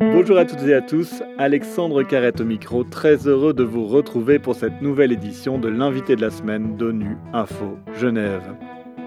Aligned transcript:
Bonjour 0.00 0.38
à 0.38 0.46
toutes 0.46 0.66
et 0.66 0.74
à 0.74 0.80
tous, 0.80 1.22
Alexandre 1.38 2.02
Carrette 2.02 2.40
au 2.40 2.44
micro, 2.44 2.82
très 2.82 3.28
heureux 3.28 3.52
de 3.52 3.62
vous 3.62 3.86
retrouver 3.86 4.38
pour 4.38 4.54
cette 4.54 4.80
nouvelle 4.80 5.12
édition 5.12 5.58
de 5.58 5.68
l'invité 5.68 6.16
de 6.16 6.22
la 6.22 6.30
semaine 6.30 6.76
d'ONU 6.76 7.16
Info 7.32 7.76
Genève. 7.98 8.54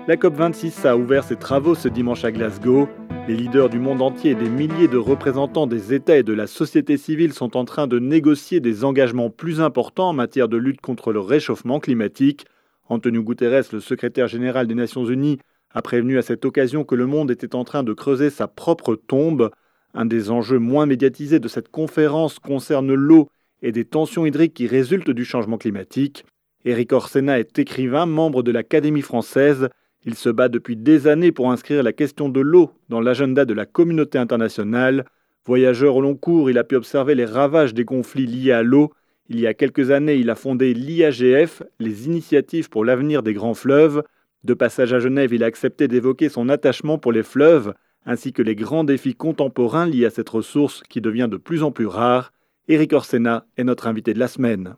La 0.07 0.15
COP26 0.15 0.88
a 0.88 0.96
ouvert 0.96 1.23
ses 1.23 1.36
travaux 1.36 1.75
ce 1.75 1.88
dimanche 1.88 2.23
à 2.23 2.31
Glasgow. 2.31 2.88
Les 3.28 3.36
leaders 3.36 3.70
du 3.70 3.79
monde 3.79 4.02
entier 4.02 4.32
et 4.32 4.36
des 4.36 4.50
milliers 4.50 4.88
de 4.88 4.98
représentants 4.98 5.68
des 5.68 5.93
États 5.93 6.18
et 6.18 6.23
de 6.23 6.34
la 6.34 6.48
société 6.48 6.98
civile 6.98 7.34
sont 7.34 7.57
en 7.57 7.66
train 7.66 7.88
de 7.88 8.00
négocier 8.00 8.59
des 8.59 8.86
engagements 8.86 9.29
plus 9.29 9.59
importants 9.59 10.09
en 10.09 10.14
matière 10.14 10.48
de 10.48 10.57
lutte 10.57 10.82
contre 10.82 11.11
le 11.11 11.20
réchauffement 11.20 11.79
climatique. 11.79 12.45
Antonio 12.89 13.23
Guterres, 13.23 13.66
le 13.73 13.79
secrétaire 13.79 14.27
général 14.27 14.68
des 14.68 14.75
Nations 14.75 15.05
Unies, 15.05 15.39
a 15.73 15.81
prévenu 15.81 16.18
à 16.18 16.21
cette 16.21 16.45
occasion 16.45 16.83
que 16.83 16.95
le 16.95 17.05
monde 17.05 17.31
était 17.31 17.55
en 17.55 17.63
train 17.63 17.83
de 17.83 17.93
creuser 17.93 18.29
sa 18.29 18.47
propre 18.47 18.95
tombe. 18.95 19.52
Un 19.93 20.05
des 20.05 20.32
enjeux 20.32 20.59
moins 20.59 20.86
médiatisés 20.86 21.39
de 21.39 21.47
cette 21.47 21.69
conférence 21.69 22.39
concerne 22.39 22.93
l'eau 22.93 23.29
et 23.61 23.71
des 23.71 23.86
tensions 23.86 24.25
hydriques 24.25 24.54
qui 24.54 24.68
résultent 24.68 25.11
du 25.11 25.25
changement 25.25 25.57
climatique. 25.57 26.25
Éric 26.65 26.93
Orsena 26.93 27.39
est 27.39 27.57
écrivain, 27.59 28.06
membre 28.06 28.43
de 28.43 28.51
l'Académie 28.51 29.01
française. 29.01 29.69
Il 30.06 30.15
se 30.15 30.29
bat 30.29 30.50
depuis 30.50 30.75
des 30.75 31.07
années 31.07 31.32
pour 31.32 31.51
inscrire 31.51 31.84
la 31.84 31.93
question 31.93 32.30
de 32.30 32.39
l'eau 32.39 32.72
dans 32.89 33.02
l'agenda 33.02 33.45
de 33.45 33.53
la 33.53 33.66
communauté 33.66 34.17
internationale. 34.17 35.06
Voyageur 35.45 35.95
au 35.95 36.02
long 36.02 36.16
cours, 36.16 36.50
il 36.50 36.58
a 36.58 36.64
pu 36.64 36.75
observer 36.75 37.16
les 37.16 37.25
ravages 37.25 37.73
des 37.73 37.86
conflits 37.86 38.25
liés 38.25 38.52
à 38.52 38.64
l'eau. 38.64 38.92
Il 39.30 39.39
y 39.39 39.47
a 39.47 39.53
quelques 39.53 39.92
années, 39.92 40.16
il 40.16 40.30
a 40.30 40.36
fondé 40.36 40.73
l'IAGF, 40.73 41.64
les 41.80 42.06
initiatives 42.06 42.70
pour 42.70 42.86
l'avenir 42.86 43.23
des 43.23 43.34
grands 43.34 43.53
fleuves. 43.53 44.03
De 44.47 44.53
passage 44.53 44.94
à 44.94 45.00
Genève, 45.00 45.33
il 45.33 45.44
a 45.44 45.47
accepté 45.47 45.89
d'évoquer 45.89 46.30
son 46.30 46.47
attachement 46.47 46.97
pour 46.97 47.11
les 47.11 47.23
fleuves 47.23 47.73
ainsi 48.06 48.31
que 48.31 48.42
les 48.42 48.56
grands 48.56 48.86
défis 48.86 49.14
contemporains 49.14 49.86
liés 49.86 50.06
à 50.06 50.09
cette 50.09 50.30
ressource 50.30 50.83
qui 50.88 51.02
devient 51.02 51.28
de 51.30 51.36
plus 51.36 51.64
en 51.64 51.72
plus 51.72 51.86
rare. 51.86 52.31
Eric 52.70 52.94
Orsena 52.94 53.44
est 53.58 53.66
notre 53.66 53.88
invité 53.88 54.14
de 54.14 54.20
la 54.20 54.30
semaine. 54.30 54.75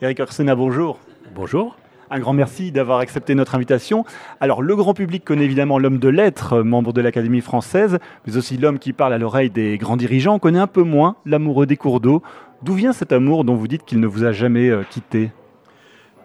Eric 0.00 0.20
Orsena, 0.20 0.54
bonjour. 0.54 1.00
Bonjour. 1.34 1.76
Un 2.10 2.20
grand 2.20 2.32
merci 2.32 2.70
d'avoir 2.70 3.00
accepté 3.00 3.34
notre 3.34 3.56
invitation. 3.56 4.04
Alors, 4.38 4.62
le 4.62 4.76
grand 4.76 4.94
public 4.94 5.24
connaît 5.24 5.46
évidemment 5.46 5.80
l'homme 5.80 5.98
de 5.98 6.08
lettres, 6.08 6.62
membre 6.62 6.92
de 6.92 7.00
l'Académie 7.00 7.40
française, 7.40 7.98
mais 8.24 8.36
aussi 8.36 8.56
l'homme 8.56 8.78
qui 8.78 8.92
parle 8.92 9.14
à 9.14 9.18
l'oreille 9.18 9.50
des 9.50 9.78
grands 9.78 9.96
dirigeants. 9.96 10.36
On 10.36 10.38
connaît 10.38 10.60
un 10.60 10.68
peu 10.68 10.84
moins 10.84 11.16
l'amoureux 11.26 11.66
des 11.66 11.76
cours 11.76 11.98
d'eau. 11.98 12.22
D'où 12.62 12.74
vient 12.74 12.92
cet 12.92 13.10
amour 13.10 13.42
dont 13.42 13.56
vous 13.56 13.66
dites 13.66 13.84
qu'il 13.84 13.98
ne 13.98 14.06
vous 14.06 14.22
a 14.22 14.30
jamais 14.30 14.70
euh, 14.70 14.84
quitté? 14.88 15.32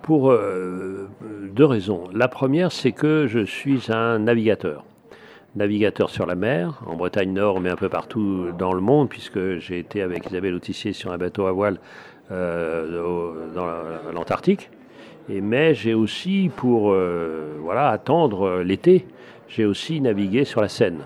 Pour 0.04 0.32
euh, 0.32 1.08
deux 1.56 1.66
raisons. 1.66 2.04
La 2.14 2.28
première, 2.28 2.72
c'est 2.72 2.92
que 2.92 3.26
je 3.26 3.40
suis 3.40 3.86
un 3.90 4.20
navigateur. 4.20 4.84
Navigateur 5.56 6.09
sur 6.09 6.26
la 6.26 6.36
mer, 6.36 6.82
en 6.86 6.96
Bretagne 6.96 7.32
Nord, 7.32 7.62
mais 7.62 7.70
un 7.70 7.76
peu 7.76 7.90
partout 7.90 8.48
dans 8.58 8.74
le 8.74 8.81
monde, 8.81 9.09
puisque 9.09 9.58
j'ai 9.58 9.80
été 9.80 10.02
avec 10.02 10.28
Isabelle 10.30 10.56
Autissier 10.56 10.94
sur 10.94 11.12
un 11.12 11.18
bateau 11.18 11.46
à 11.46 11.52
voile 11.52 11.80
euh, 12.31 13.48
dans 13.56 13.68
l'Antarctique. 14.14 14.70
Et 15.30 15.40
mais 15.40 15.74
j'ai 15.74 15.94
aussi, 15.94 16.52
pour 16.54 16.92
euh, 16.92 17.56
voilà, 17.62 17.90
attendre 17.90 18.62
l'été, 18.62 19.08
j'ai 19.48 19.66
aussi 19.66 20.02
navigué 20.02 20.44
sur 20.44 20.59
la 20.59 20.68
Seine. 20.68 21.06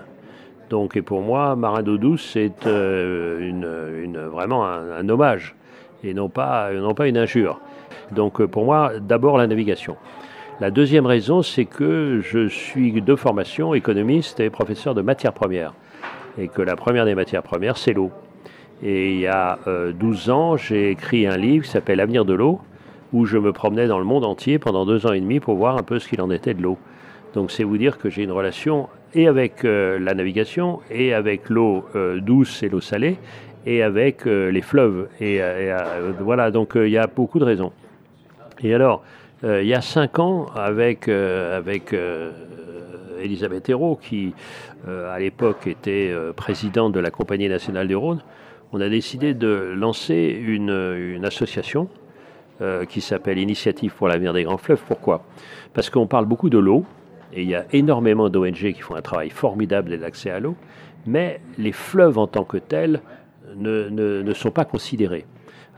Donc, 0.70 1.00
pour 1.02 1.22
moi, 1.22 1.54
marin 1.54 1.82
d'eau 1.82 1.98
douce, 1.98 2.30
c'est 2.32 2.66
une, 2.66 4.18
vraiment 4.32 4.66
un, 4.66 4.90
un, 4.90 5.08
hommage 5.08 5.54
et 6.02 6.14
non 6.14 6.28
pas, 6.28 6.72
non 6.72 6.94
pas 6.94 7.06
une 7.06 7.16
injure. 7.16 7.60
Donc 8.12 8.40
euh, 8.40 8.46
pour 8.46 8.64
moi, 8.64 8.92
d'abord 9.00 9.38
la 9.38 9.46
navigation. 9.46 9.96
La 10.60 10.70
deuxième 10.70 11.06
raison, 11.06 11.42
c'est 11.42 11.66
que 11.66 12.20
je 12.20 12.48
suis 12.48 13.00
de 13.00 13.14
formation 13.14 13.74
économiste 13.74 14.40
et 14.40 14.50
professeur 14.50 14.94
de 14.94 15.02
matières 15.02 15.32
premières. 15.32 15.72
Et 16.36 16.48
que 16.48 16.62
la 16.62 16.76
première 16.76 17.04
des 17.04 17.14
matières 17.14 17.42
premières, 17.42 17.76
c'est 17.76 17.92
l'eau. 17.92 18.10
Et 18.82 19.14
il 19.14 19.20
y 19.20 19.26
a 19.26 19.58
12 19.66 20.28
euh, 20.28 20.32
ans, 20.32 20.56
j'ai 20.56 20.90
écrit 20.90 21.26
un 21.26 21.36
livre 21.36 21.64
qui 21.64 21.70
s'appelle 21.70 22.00
Avenir 22.00 22.24
de 22.24 22.34
l'eau, 22.34 22.60
où 23.12 23.24
je 23.24 23.38
me 23.38 23.52
promenais 23.52 23.86
dans 23.86 23.98
le 23.98 24.04
monde 24.04 24.24
entier 24.24 24.58
pendant 24.58 24.84
deux 24.84 25.06
ans 25.06 25.12
et 25.12 25.20
demi 25.20 25.40
pour 25.40 25.56
voir 25.56 25.76
un 25.76 25.82
peu 25.82 25.98
ce 25.98 26.08
qu'il 26.08 26.20
en 26.20 26.30
était 26.30 26.54
de 26.54 26.62
l'eau. 26.62 26.78
Donc 27.34 27.50
c'est 27.50 27.64
vous 27.64 27.78
dire 27.78 27.98
que 27.98 28.10
j'ai 28.10 28.22
une 28.22 28.32
relation 28.32 28.88
et 29.14 29.26
avec 29.26 29.64
euh, 29.64 29.98
la 29.98 30.14
navigation, 30.14 30.80
et 30.90 31.14
avec 31.14 31.50
l'eau 31.50 31.84
douce 32.20 32.62
et 32.62 32.68
l'eau 32.68 32.80
salée, 32.80 33.16
et 33.64 33.82
avec 33.82 34.24
les 34.24 34.62
fleuves. 34.62 35.08
Et, 35.20 35.40
voilà, 36.20 36.50
donc 36.50 36.72
il 36.74 36.90
y 36.90 36.98
a 36.98 37.06
beaucoup 37.06 37.38
de 37.38 37.44
raisons. 37.44 37.72
Et 38.62 38.74
alors, 38.74 39.02
euh, 39.44 39.62
il 39.62 39.68
y 39.68 39.74
a 39.74 39.80
cinq 39.80 40.18
ans, 40.18 40.46
avec, 40.54 41.08
euh, 41.08 41.56
avec 41.56 41.92
euh, 41.92 42.32
Elisabeth 43.20 43.68
Hérault, 43.68 43.98
qui 44.00 44.34
à 44.86 45.18
l'époque 45.18 45.66
était 45.66 46.14
présidente 46.36 46.92
de 46.92 47.00
la 47.00 47.10
Compagnie 47.10 47.48
nationale 47.48 47.88
du 47.88 47.96
Rhône, 47.96 48.20
on 48.72 48.80
a 48.80 48.88
décidé 48.88 49.34
de 49.34 49.74
lancer 49.76 50.40
une, 50.40 51.24
association 51.24 51.88
qui 52.88 53.00
s'appelle 53.00 53.38
Initiative 53.38 53.92
pour 53.92 54.08
l'avenir 54.08 54.32
des 54.32 54.44
grands 54.44 54.56
fleuves. 54.56 54.80
Pourquoi? 54.86 55.24
Parce 55.74 55.90
qu'on 55.90 56.06
parle 56.06 56.24
beaucoup 56.26 56.48
de 56.48 56.58
l'eau, 56.58 56.86
et 57.34 57.42
il 57.42 57.48
y 57.48 57.56
a 57.56 57.66
énormément 57.72 58.30
d'ONG 58.30 58.72
qui 58.72 58.80
font 58.80 58.94
un 58.94 59.02
travail 59.02 59.30
formidable 59.30 59.98
d'accès 59.98 60.30
à 60.30 60.38
l'eau, 60.38 60.54
mais 61.04 61.40
les 61.58 61.72
fleuves 61.72 62.16
en 62.16 62.28
tant 62.28 62.44
que 62.44 62.56
tels 62.56 63.02
ne 63.56 64.32
sont 64.32 64.52
pas 64.52 64.64
considérés. 64.64 65.26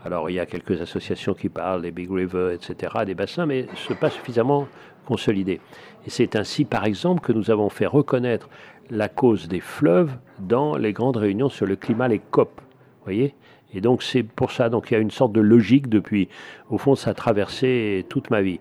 Alors 0.03 0.29
il 0.29 0.33
y 0.33 0.39
a 0.39 0.45
quelques 0.45 0.81
associations 0.81 1.33
qui 1.33 1.49
parlent 1.49 1.81
des 1.81 1.91
big 1.91 2.11
rivers, 2.11 2.51
etc., 2.51 2.93
des 3.05 3.13
bassins, 3.13 3.45
mais 3.45 3.67
ce 3.75 3.93
n'est 3.93 3.99
pas 3.99 4.09
suffisamment 4.09 4.67
consolidé. 5.05 5.59
Et 6.05 6.09
c'est 6.09 6.35
ainsi, 6.35 6.65
par 6.65 6.85
exemple, 6.85 7.21
que 7.21 7.31
nous 7.31 7.51
avons 7.51 7.69
fait 7.69 7.85
reconnaître 7.85 8.49
la 8.89 9.09
cause 9.09 9.47
des 9.47 9.59
fleuves 9.59 10.11
dans 10.39 10.75
les 10.75 10.93
grandes 10.93 11.17
réunions 11.17 11.49
sur 11.49 11.65
le 11.65 11.75
climat, 11.75 12.07
les 12.07 12.19
COP. 12.19 12.61
voyez? 13.03 13.35
Et 13.73 13.79
donc 13.79 14.03
c'est 14.03 14.23
pour 14.23 14.51
ça, 14.51 14.69
donc 14.69 14.91
il 14.91 14.95
y 14.95 14.97
a 14.97 14.99
une 14.99 15.11
sorte 15.11 15.31
de 15.31 15.39
logique 15.39 15.87
depuis, 15.87 16.27
au 16.69 16.77
fond, 16.77 16.95
ça 16.95 17.11
a 17.11 17.13
traversé 17.13 18.05
toute 18.09 18.29
ma 18.29 18.41
vie. 18.41 18.59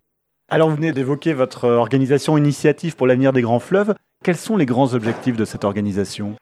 Alors 0.50 0.68
vous 0.68 0.76
venez 0.76 0.92
d'évoquer 0.92 1.32
votre 1.32 1.68
organisation 1.68 2.36
Initiative 2.36 2.96
pour 2.96 3.06
l'avenir 3.06 3.32
des 3.32 3.42
grands 3.42 3.58
fleuves. 3.58 3.94
Quels 4.22 4.36
sont 4.36 4.56
les 4.56 4.66
grands 4.66 4.94
objectifs 4.94 5.36
de 5.36 5.44
cette 5.44 5.64
organisation? 5.64 6.36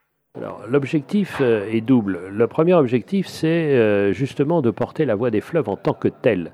L'objectif 0.67 1.37
euh, 1.41 1.69
est 1.71 1.81
double. 1.81 2.19
Le 2.31 2.47
premier 2.47 2.73
objectif, 2.73 3.27
c'est 3.27 3.47
euh, 3.47 4.13
justement 4.13 4.61
de 4.61 4.71
porter 4.71 5.05
la 5.05 5.15
voix 5.15 5.31
des 5.31 5.41
fleuves 5.41 5.69
en 5.69 5.75
tant 5.75 5.93
que 5.93 6.07
tels. 6.07 6.51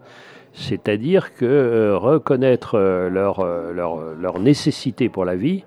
C'est-à-dire 0.54 1.34
que 1.34 1.46
euh, 1.46 1.98
reconnaître 1.98 2.78
leur, 3.12 3.46
leur, 3.46 4.00
leur, 4.16 4.40
nécessité 4.40 5.10
pour 5.10 5.26
la 5.26 5.36
vie 5.36 5.66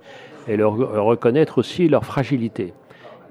et 0.48 0.56
leur, 0.56 0.74
reconnaître 0.76 1.58
aussi 1.58 1.88
leur 1.88 2.06
fragilité 2.06 2.72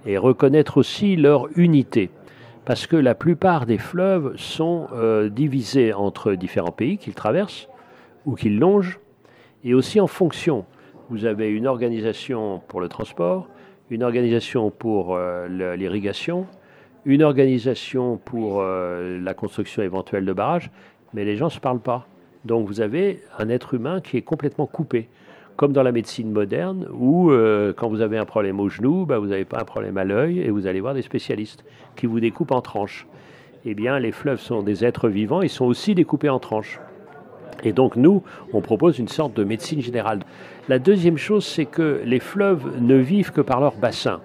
et 0.05 0.17
reconnaître 0.17 0.77
aussi 0.77 1.15
leur 1.15 1.47
unité. 1.57 2.11
Parce 2.65 2.85
que 2.85 2.95
la 2.95 3.15
plupart 3.15 3.65
des 3.65 3.77
fleuves 3.77 4.35
sont 4.35 4.87
divisés 5.31 5.93
entre 5.93 6.33
différents 6.33 6.71
pays 6.71 6.97
qu'ils 6.97 7.15
traversent 7.15 7.69
ou 8.25 8.35
qu'ils 8.35 8.59
longent 8.59 8.99
et 9.63 9.73
aussi 9.73 9.99
en 9.99 10.07
fonction. 10.07 10.65
Vous 11.09 11.25
avez 11.25 11.49
une 11.49 11.65
organisation 11.65 12.61
pour 12.67 12.81
le 12.81 12.89
transport, 12.89 13.47
une 13.89 14.03
organisation 14.03 14.69
pour 14.69 15.15
euh, 15.15 15.47
l'irrigation, 15.75 16.45
une 17.05 17.23
organisation 17.23 18.17
pour 18.17 18.59
euh, 18.59 19.19
la 19.21 19.33
construction 19.33 19.81
éventuelle 19.81 20.25
de 20.25 20.33
barrages, 20.33 20.69
mais 21.13 21.23
les 21.23 21.37
gens 21.37 21.45
ne 21.45 21.51
se 21.51 21.59
parlent 21.59 21.79
pas. 21.79 22.07
Donc 22.45 22.67
vous 22.67 22.81
avez 22.81 23.21
un 23.39 23.49
être 23.49 23.73
humain 23.73 24.01
qui 24.01 24.17
est 24.17 24.21
complètement 24.21 24.65
coupé. 24.65 25.07
Comme 25.55 25.73
dans 25.73 25.81
la 25.81 25.91
médecine 25.91 26.31
moderne, 26.31 26.87
où 26.93 27.31
euh, 27.31 27.73
quand 27.75 27.89
vous 27.89 28.01
avez 28.01 28.17
un 28.19 28.25
problème 28.25 28.59
au 28.59 28.69
genou, 28.69 29.07
bah, 29.07 29.17
vous 29.17 29.27
n'avez 29.27 29.45
pas 29.45 29.59
un 29.59 29.65
problème 29.65 29.97
à 29.97 30.03
l'œil 30.03 30.39
et 30.39 30.51
vous 30.51 30.67
allez 30.67 30.81
voir 30.81 30.93
des 30.93 31.01
spécialistes 31.01 31.65
qui 31.95 32.05
vous 32.05 32.19
découpent 32.19 32.51
en 32.51 32.61
tranches. 32.61 33.07
Eh 33.65 33.73
bien, 33.73 33.97
les 33.97 34.11
fleuves 34.11 34.39
sont 34.39 34.61
des 34.61 34.85
êtres 34.85 35.09
vivants, 35.09 35.41
ils 35.41 35.49
sont 35.49 35.65
aussi 35.65 35.95
découpés 35.95 36.29
en 36.29 36.37
tranches. 36.37 36.79
Et 37.63 37.73
donc 37.73 37.95
nous, 37.95 38.23
on 38.53 38.61
propose 38.61 38.99
une 38.99 39.07
sorte 39.07 39.33
de 39.33 39.43
médecine 39.43 39.81
générale. 39.81 40.19
La 40.69 40.79
deuxième 40.79 41.17
chose, 41.17 41.45
c'est 41.45 41.65
que 41.65 42.01
les 42.05 42.19
fleuves 42.19 42.81
ne 42.81 42.95
vivent 42.95 43.31
que 43.31 43.41
par 43.41 43.59
leur 43.59 43.75
bassin, 43.75 44.19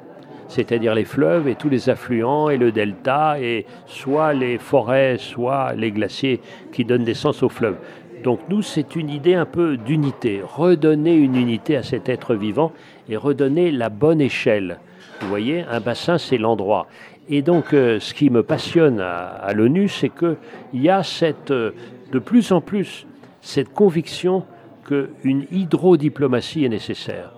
c'est-à-dire 0.49 0.95
les 0.95 1.05
fleuves 1.05 1.49
et 1.49 1.55
tous 1.55 1.69
les 1.69 1.89
affluents 1.89 2.51
et 2.51 2.59
le 2.59 2.73
delta, 2.73 3.41
et 3.41 3.65
soit 3.87 4.35
les 4.35 4.59
forêts, 4.59 5.17
soit 5.19 5.73
les 5.75 5.91
glaciers 5.91 6.41
qui 6.73 6.85
donnent 6.85 7.05
naissance 7.05 7.43
aux 7.43 7.49
fleuves. 7.49 7.79
Donc 8.23 8.41
nous, 8.49 8.63
c'est 8.63 8.95
une 8.95 9.11
idée 9.11 9.35
un 9.35 9.47
peu 9.47 9.77
d'unité, 9.77 10.43
redonner 10.45 11.15
une 11.15 11.37
unité 11.37 11.77
à 11.77 11.83
cet 11.83 12.09
être 12.09 12.35
vivant 12.35 12.73
et 13.09 13.17
redonner 13.17 13.73
la 13.73 13.89
bonne 13.89 14.21
échelle. 14.21 14.79
Vous 15.21 15.29
voyez, 15.29 15.65
un 15.71 15.81
bassin, 15.81 16.19
c'est 16.19 16.39
l'endroit. 16.39 16.87
Et 17.29 17.43
donc, 17.43 17.73
euh, 17.73 17.99
ce 18.01 18.15
qui 18.15 18.31
me 18.31 18.43
passionne 18.43 19.01
à, 19.01 19.53
l'ONU, 19.55 19.89
c'est 19.89 20.09
qu'il 20.09 20.37
y 20.75 20.91
a 20.91 21.03
cette, 21.03 21.51
euh, 21.51 21.71
de 22.13 22.19
plus 22.19 22.53
en 22.53 22.61
plus 22.61 23.07
cette 23.43 23.75
conviction 23.75 24.45
qu'une 24.87 25.47
hydrodiplomatie 25.51 26.65
est 26.65 26.71
nécessaire. 26.71 27.33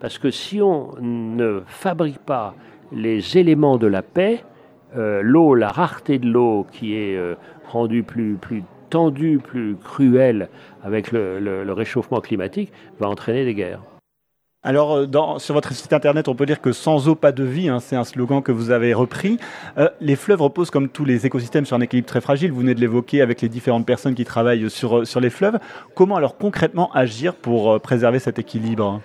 Parce 0.00 0.18
que 0.18 0.30
si 0.30 0.60
on 0.60 0.94
ne 1.00 1.62
fabrique 1.66 2.18
pas 2.18 2.56
les 2.90 3.38
éléments 3.38 3.78
de 3.78 3.86
la 3.86 4.02
paix, 4.02 4.42
euh, 4.96 5.22
l'eau, 5.22 5.54
la 5.54 5.68
rareté 5.68 6.18
de 6.18 6.26
l'eau 6.26 6.66
qui 6.72 6.96
est 6.96 7.16
euh, 7.16 7.36
rendue 7.68 8.02
plus, 8.02 8.34
plus 8.34 8.64
tendue, 8.90 9.38
plus 9.38 9.76
cruelle 9.76 10.48
avec 10.82 11.12
le 11.12 11.72
réchauffement 11.72 12.20
climatique, 12.20 12.72
va 12.98 13.08
entraîner 13.08 13.44
des 13.44 13.54
guerres. 13.54 13.80
Alors, 14.64 14.94
euh, 14.94 15.38
sur 15.38 15.54
votre 15.54 15.72
site 15.72 15.92
internet, 15.92 16.28
on 16.28 16.36
peut 16.36 16.46
dire 16.46 16.60
que 16.60 16.70
sans 16.70 17.08
eau, 17.08 17.16
pas 17.16 17.32
de 17.32 17.42
vie. 17.42 17.68
Hein, 17.68 17.80
c'est 17.80 17.96
un 17.96 18.04
slogan 18.04 18.40
que 18.40 18.52
vous 18.52 18.70
avez 18.70 18.94
repris. 18.94 19.38
Euh, 19.76 19.88
les 20.00 20.14
fleuves 20.14 20.40
reposent, 20.40 20.70
comme 20.70 20.88
tous 20.88 21.04
les 21.04 21.26
écosystèmes, 21.26 21.66
sur 21.66 21.76
un 21.76 21.80
équilibre 21.80 22.06
très 22.06 22.20
fragile. 22.20 22.52
Vous 22.52 22.60
venez 22.60 22.76
de 22.76 22.80
l'évoquer 22.80 23.22
avec 23.22 23.40
les 23.40 23.48
différentes 23.48 23.84
personnes 23.84 24.14
qui 24.14 24.24
travaillent 24.24 24.70
sur, 24.70 24.98
euh, 24.98 25.04
sur 25.04 25.18
les 25.18 25.30
fleuves. 25.30 25.58
Comment 25.96 26.14
alors 26.14 26.36
concrètement 26.36 26.92
agir 26.92 27.34
pour 27.34 27.80
préserver 27.80 28.20
cet 28.20 28.38
équilibre? 28.38 29.00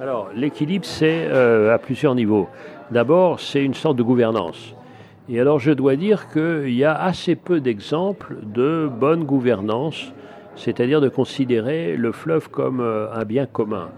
Alors, 0.00 0.30
l'équilibre, 0.34 0.84
c'est 0.84 1.28
à 1.30 1.78
plusieurs 1.78 2.16
niveaux. 2.16 2.48
D'abord, 2.90 3.38
c'est 3.38 3.62
une 3.62 3.74
sorte 3.74 3.96
de 3.96 4.02
gouvernance. 4.02 4.74
Et 5.28 5.38
alors, 5.38 5.60
je 5.60 5.70
dois 5.70 5.94
dire 5.94 6.28
qu'il 6.32 6.74
y 6.74 6.84
a 6.84 7.00
assez 7.00 7.36
peu 7.36 7.60
d'exemples 7.60 8.38
de 8.42 8.90
bonne 8.92 9.22
gouvernance, 9.22 10.12
c'est-à-dire 10.56 11.00
de 11.00 11.08
considérer 11.08 11.96
le 11.96 12.10
fleuve 12.10 12.48
comme 12.48 12.80
un 12.80 13.24
bien 13.24 13.46
commun. 13.46 13.90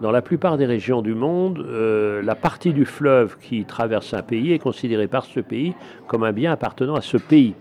Dans 0.00 0.10
la 0.10 0.22
plupart 0.22 0.58
des 0.58 0.66
régions 0.66 1.02
du 1.02 1.14
monde, 1.14 1.58
euh, 1.60 2.20
la 2.22 2.34
partie 2.34 2.72
du 2.72 2.84
fleuve 2.84 3.36
qui 3.40 3.64
traverse 3.64 4.12
un 4.12 4.22
pays 4.22 4.52
est 4.52 4.58
considérée 4.58 5.06
par 5.06 5.24
ce 5.24 5.40
pays 5.40 5.74
comme 6.08 6.24
un 6.24 6.32
bien 6.32 6.52
appartenant 6.52 6.94
à 6.94 7.00
ce 7.00 7.16
pays. 7.16 7.54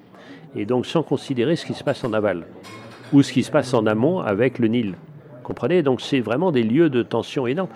Et 0.56 0.66
donc 0.66 0.86
sans 0.86 1.04
considérer 1.04 1.56
ce 1.56 1.66
qui 1.66 1.74
se 1.74 1.84
passe 1.84 2.04
en 2.04 2.12
aval 2.12 2.46
ou 3.12 3.22
ce 3.22 3.32
qui 3.32 3.44
se 3.44 3.52
passe 3.52 3.74
en 3.74 3.86
amont 3.86 4.20
avec 4.20 4.58
le 4.58 4.68
Nil. 4.68 4.96
Comprenez? 5.44 5.84
Donc 5.84 6.02
c'est 6.02 6.22
vraiment 6.22 6.52
des 6.52 6.64
lieux 6.64 6.90
de 6.90 7.04
tension 7.04 7.46
énorme. 7.46 7.70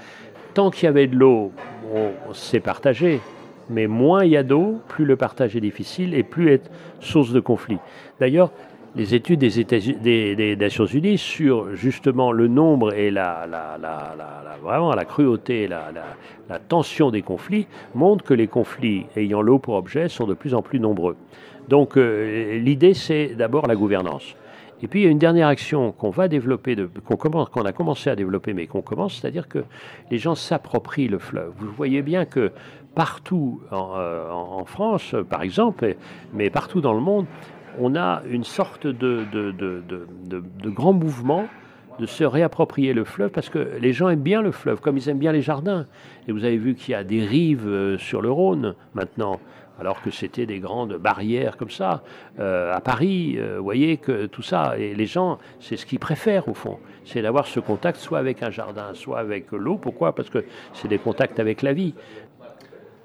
Tant 0.54 0.72
qu'il 0.72 0.86
y 0.86 0.88
avait 0.88 1.08
de 1.08 1.16
l'eau, 1.16 1.52
on 1.94 2.34
s'est 2.34 2.60
partagé. 2.60 3.22
Mais 3.70 3.86
moins 3.86 4.24
il 4.24 4.32
y 4.32 4.38
a 4.38 4.44
d'eau, 4.44 4.80
plus 4.88 5.06
le 5.06 5.18
partage 5.18 5.56
est 5.56 5.62
difficile 5.62 6.14
et 6.14 6.24
plus 6.24 6.52
est 6.52 6.72
source 7.00 7.32
de 7.32 7.40
conflit. 7.40 7.78
D'ailleurs, 8.20 8.52
les 8.98 9.14
études 9.14 9.40
des, 9.40 10.56
Nations 10.60 10.86
Unies 10.86 11.20
sur 11.20 11.76
justement 11.76 12.32
le 12.32 12.48
nombre 12.48 12.94
et 12.94 13.12
la, 13.12 13.48
vraiment 14.64 14.94
la 14.96 15.06
cruauté, 15.06 15.68
la, 15.68 16.60
tension 16.68 17.12
des 17.12 17.22
conflits 17.22 17.68
montrent 17.94 18.26
que 18.26 18.34
les 18.34 18.48
conflits 18.48 19.06
ayant 19.16 19.42
l'eau 19.42 19.60
pour 19.60 19.76
objet 19.76 20.10
sont 20.10 20.26
de 20.26 20.34
plus 20.34 20.56
en 20.56 20.62
plus 20.64 20.80
nombreux. 20.80 21.16
Donc 21.70 21.98
euh, 21.98 22.58
l'idée 22.58 22.94
c'est 22.94 23.36
d'abord 23.36 23.68
la 23.68 23.76
gouvernance. 23.76 24.36
Et 24.82 24.88
puis 24.88 25.02
il 25.02 25.04
y 25.04 25.08
a 25.08 25.12
une 25.12 25.20
dernière 25.20 25.48
action 25.48 25.92
qu'on 25.92 26.10
va 26.10 26.28
développer, 26.28 26.76
qu'on 27.06 27.66
a 27.66 27.72
commencé 27.74 28.10
à 28.10 28.16
développer, 28.16 28.54
mais 28.54 28.68
qu'on 28.68 28.82
commence, 28.82 29.20
c'est-à-dire 29.20 29.48
que 29.48 29.64
les 30.12 30.18
gens 30.18 30.36
s'approprient 30.36 31.08
le 31.08 31.20
fleuve. 31.20 31.52
Vous 31.58 31.72
voyez 31.72 32.02
bien 32.02 32.26
que 32.26 32.52
partout 32.96 33.62
en, 33.72 33.94
euh, 33.98 34.32
en 34.32 34.66
France, 34.66 35.16
par 35.30 35.44
exemple, 35.44 35.96
mais 36.34 36.50
partout 36.50 36.82
dans 36.82 36.94
le 36.94 37.00
monde, 37.00 37.26
on 37.80 37.96
a 37.96 38.22
une 38.30 38.44
sorte 38.44 38.88
de, 38.88 39.26
de, 39.32 40.70
grand 40.70 40.94
mouvement 40.94 41.48
de 42.00 42.06
se 42.06 42.24
réapproprier 42.24 42.94
le 42.94 43.04
fleuve 43.04 43.32
parce 43.32 43.50
que 43.50 43.78
les 43.82 43.92
gens 43.92 44.10
aiment 44.10 44.22
bien 44.22 44.42
le 44.42 44.52
fleuve, 44.52 44.80
comme 44.82 44.98
ils 44.98 45.10
aiment 45.10 45.18
bien 45.18 45.32
les 45.32 45.42
jardins. 45.42 45.86
Et 46.28 46.32
vous 46.32 46.44
avez 46.44 46.58
vu 46.58 46.76
qu'il 46.76 46.92
y 46.92 46.96
a 46.96 47.04
des 47.04 47.26
rives 47.26 47.68
euh, 47.68 47.98
sur 47.98 48.22
le 48.22 48.30
Rhône 48.30 48.76
maintenant, 48.94 49.40
alors 49.80 50.02
que 50.02 50.12
c'était 50.12 50.46
des 50.46 50.60
grandes 50.60 50.98
barrières 50.98 51.58
comme 51.58 51.72
ça. 51.72 52.04
Euh, 52.40 52.72
à 52.72 52.82
Paris, 52.82 53.36
euh, 53.38 53.58
vous 53.58 53.64
voyez 53.64 53.98
que 53.98 54.28
tout 54.28 54.44
ça, 54.44 54.78
et 54.78 54.94
les 54.94 55.08
gens, 55.08 55.40
c'est 55.60 55.76
ce 55.76 55.88
qu'ils 55.88 56.00
préfèrent 56.00 56.48
au 56.48 56.54
fond, 56.54 56.78
c'est 57.04 57.24
d'avoir 57.24 57.48
ce 57.48 57.60
contact 57.60 57.98
soit 57.98 58.20
avec 58.20 58.44
un 58.44 58.52
jardin, 58.52 58.94
soit 58.94 59.20
avec 59.20 59.52
l'eau. 59.52 59.78
Pourquoi? 59.78 60.14
Parce 60.14 60.30
que 60.30 60.46
c'est 60.74 60.88
des 60.88 61.00
contacts 61.00 61.40
avec 61.40 61.64
la 61.64 61.74
vie. 61.74 61.96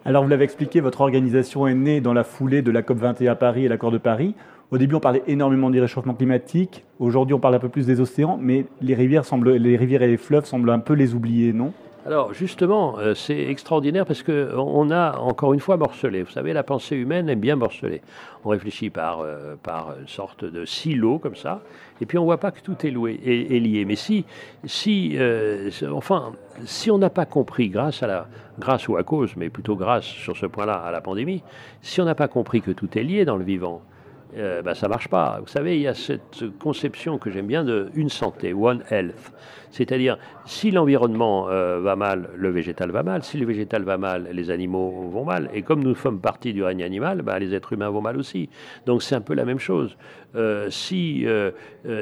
Alors 0.05 0.25
vous 0.25 0.29
l'avez 0.29 0.45
expliqué, 0.45 0.81
votre 0.81 1.01
organisation 1.01 1.69
est 1.69 1.75
née 1.75 2.01
dans 2.01 2.13
la 2.13 2.25
foulée 2.25 2.61
de 2.61 2.73
la 2.73 2.83
COP21 2.83 3.29
à 3.29 3.35
Paris 3.37 3.67
et 3.67 3.69
l'accord 3.69 3.93
de 3.93 3.99
Paris. 3.99 4.35
Au 4.73 4.79
début, 4.79 4.95
on 4.95 5.01
parlait 5.01 5.23
énormément 5.27 5.69
du 5.69 5.79
réchauffement 5.79 6.15
climatique. 6.15 6.83
Aujourd'hui, 6.99 7.35
on 7.35 7.39
parle 7.39 7.57
un 7.57 7.59
peu 7.59 7.69
plus 7.69 7.85
des 7.85 8.01
océans, 8.01 8.39
mais 8.41 8.65
les 8.81 8.95
rivières, 8.95 9.23
et 9.31 10.07
les 10.07 10.17
fleuves 10.17 10.47
semblent 10.47 10.71
un 10.71 10.79
peu 10.79 10.95
les 10.95 11.13
oublier, 11.13 11.53
non? 11.53 11.75
Alors 12.07 12.33
justement, 12.33 12.99
euh, 12.99 13.15
c'est 13.15 13.39
extraordinaire 13.39 14.07
parce 14.07 14.23
qu'on 14.23 14.91
a 14.91 15.19
encore 15.19 15.53
une 15.53 15.61
fois 15.61 15.77
morcelé. 15.77 16.23
Vous 16.23 16.31
savez, 16.31 16.55
la 16.55 16.63
pensée 16.63 16.97
humaine 16.97 17.29
est 17.29 17.37
bien 17.37 17.55
morcelée. 17.55 18.01
On 18.45 18.49
réfléchit 18.49 18.89
par, 18.89 19.21
euh, 19.21 19.57
par 19.63 19.95
une 20.01 20.09
sorte 20.09 20.47
de 20.47 20.65
silo 20.65 21.19
comme 21.19 21.37
ça, 21.37 21.61
et 22.01 22.07
puis 22.07 22.17
on 22.17 22.23
ne 22.23 22.27
voit 22.27 22.41
pas 22.41 22.51
que 22.51 22.61
tout 22.61 22.79
est, 22.87 22.89
est, 22.89 23.61
lié. 23.61 23.85
Mais 23.85 23.95
si, 23.95 24.25
si, 24.65 25.19
euh, 25.19 25.71
enfin, 25.93 26.33
si 26.65 26.91
on 26.91 26.97
n'a 26.97 27.11
pas 27.11 27.27
compris, 27.27 27.69
grâce 27.69 28.03
à 28.03 28.07
la, 28.07 28.27
grâce 28.59 28.89
ou 28.89 28.97
à 28.97 29.03
cause, 29.03 29.37
mais 29.37 29.51
plutôt 29.51 29.77
grâce 29.77 30.07
sur 30.07 30.35
ce 30.35 30.47
point-là 30.47 30.77
à 30.77 30.91
la 30.91 31.03
pandémie, 31.03 31.43
si 31.83 32.01
on 32.01 32.07
n'a 32.07 32.15
pas 32.15 32.29
compris 32.29 32.63
que 32.63 32.71
tout 32.71 32.99
est 32.99 33.05
lié 33.05 33.27
dans 33.27 33.37
le 33.37 33.45
vivant, 33.45 33.83
euh, 34.37 34.63
ben, 34.63 34.75
ça 34.75 34.89
marche 34.89 35.09
pas. 35.09 35.39
Vous 35.41 35.49
savez, 35.49 35.77
il 35.77 35.83
y 35.83 35.89
a 35.89 35.95
cette 35.95 36.45
conception 36.59 37.19
que 37.19 37.31
j'aime 37.31 37.47
bien 37.47 37.65
de 37.65 37.91
une 37.95 38.09
santé, 38.09 38.53
one 38.55 38.83
health. 38.91 39.33
C'est-à-dire, 39.73 40.19
si 40.45 40.71
l'environnement 40.71 41.49
euh, 41.49 41.81
va 41.81 41.97
mal, 41.97 42.29
le 42.37 42.51
végétal 42.51 42.91
va 42.91 43.03
mal. 43.03 43.23
Si 43.23 43.39
le 43.39 43.47
végétal 43.47 43.83
va 43.85 43.97
mal, 43.97 44.29
les 44.31 44.51
animaux 44.51 45.09
vont 45.11 45.25
mal. 45.25 45.49
Et 45.55 45.63
comme 45.63 45.83
nous 45.83 45.95
sommes 45.95 46.21
partie 46.21 46.53
du 46.53 46.63
règne 46.63 46.83
animal, 46.83 47.23
ben, 47.23 47.39
les 47.39 47.55
êtres 47.55 47.73
humains 47.73 47.89
vont 47.89 48.03
mal 48.03 48.19
aussi. 48.19 48.51
Donc 48.85 49.03
c'est 49.03 49.15
un 49.15 49.23
peu 49.23 49.35
la 49.35 49.47
même 49.47 49.59
chose. 49.59 49.97
Euh, 50.37 50.69
si 50.71 51.25
euh, 51.27 51.53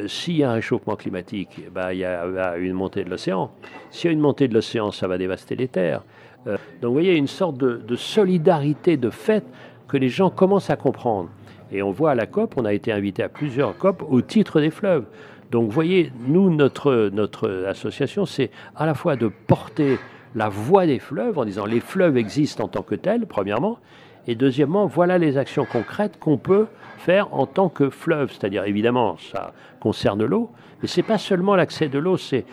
s'il 0.08 0.36
y 0.36 0.42
a 0.42 0.50
un 0.50 0.54
réchauffement 0.54 0.96
climatique, 0.96 1.62
ben, 1.72 1.92
il 1.92 1.98
y 1.98 2.04
a 2.04 2.56
une 2.58 2.72
montée 2.72 3.04
de 3.04 3.10
l'océan. 3.10 3.52
S'il 3.90 4.06
y 4.06 4.10
a 4.10 4.12
une 4.12 4.20
montée 4.20 4.48
de 4.48 4.54
l'océan, 4.54 4.90
ça 4.90 5.06
va 5.06 5.16
dévaster 5.16 5.54
les 5.54 5.68
terres. 5.68 6.02
donc 6.46 6.56
vous 6.82 6.92
voyez, 6.92 7.14
une 7.14 7.28
sorte 7.28 7.56
de 7.56 7.96
solidarité 7.96 8.96
de 8.96 9.10
fait 9.10 9.44
que 9.86 9.96
les 9.96 10.08
gens 10.08 10.30
commencent 10.30 10.70
à 10.70 10.76
comprendre. 10.76 11.28
Et 11.72 11.82
on 11.82 11.90
voit 11.90 12.12
à 12.12 12.14
la 12.14 12.26
COP, 12.26 12.54
on 12.56 12.64
a 12.64 12.72
été 12.72 12.92
invité 12.92 13.22
à 13.22 13.28
plusieurs 13.28 13.76
COP 13.76 14.04
au 14.08 14.22
titre 14.22 14.60
des 14.60 14.70
fleuves. 14.70 15.04
Donc 15.50 15.64
vous 15.64 15.70
voyez, 15.70 16.12
nous, 16.26 16.50
notre, 16.54 17.10
notre 17.12 17.64
association, 17.66 18.26
c'est 18.26 18.50
à 18.76 18.86
la 18.86 18.94
fois 18.94 19.16
de 19.16 19.28
porter 19.28 19.98
la 20.34 20.48
voix 20.48 20.86
des 20.86 20.98
fleuves 20.98 21.38
en 21.38 21.44
disant 21.44 21.66
les 21.66 21.80
fleuves 21.80 22.16
existent 22.16 22.64
en 22.64 22.68
tant 22.68 22.82
que 22.82 22.94
tels, 22.94 23.26
premièrement, 23.26 23.78
et 24.26 24.34
deuxièmement, 24.34 24.86
voilà 24.86 25.18
les 25.18 25.38
actions 25.38 25.64
concrètes 25.64 26.18
qu'on 26.18 26.38
peut 26.38 26.66
faire 26.98 27.34
en 27.34 27.46
tant 27.46 27.68
que 27.68 27.90
fleuve. 27.90 28.30
C'est-à-dire, 28.30 28.64
évidemment, 28.64 29.16
ça 29.18 29.52
concerne 29.80 30.24
l'eau, 30.24 30.50
mais 30.82 30.88
ce 30.88 31.00
n'est 31.00 31.06
pas 31.06 31.18
seulement 31.18 31.56
l'accès 31.56 31.88
de 31.88 31.98
l'eau, 31.98 32.16
c'est 32.16 32.44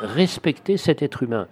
respecter 0.00 0.76
cet 0.76 1.02
être 1.02 1.22
humain. 1.22 1.48